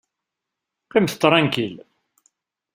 [0.85, 1.75] Qqimet tṛankil!